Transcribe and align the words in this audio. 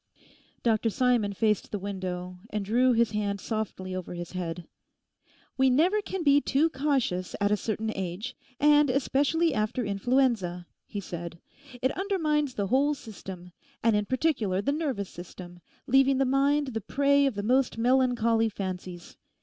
Dr 0.63 0.89
Simon 0.89 1.31
faced 1.31 1.69
the 1.69 1.77
window, 1.77 2.39
and 2.49 2.65
drew 2.65 2.93
his 2.93 3.11
hand 3.11 3.39
softly 3.39 3.93
over 3.95 4.15
his 4.15 4.31
head. 4.31 4.67
'We 5.59 5.69
never 5.69 6.01
can 6.01 6.23
be 6.23 6.41
too 6.41 6.71
cautious 6.71 7.35
at 7.39 7.51
a 7.51 7.55
certain 7.55 7.91
age, 7.95 8.35
and 8.59 8.89
especially 8.89 9.53
after 9.53 9.85
influenza,' 9.85 10.65
he 10.87 11.01
said. 11.01 11.39
'It 11.83 11.91
undermines 11.95 12.55
the 12.55 12.65
whole 12.65 12.95
system, 12.95 13.51
and 13.83 13.95
in 13.95 14.05
particular 14.07 14.59
the 14.59 14.71
nervous 14.71 15.11
system; 15.11 15.59
leaving 15.85 16.17
the 16.17 16.25
mind 16.25 16.69
the 16.69 16.81
prey 16.81 17.27
of 17.27 17.35
the 17.35 17.43
most 17.43 17.77
melancholy 17.77 18.49
fancies. 18.49 19.17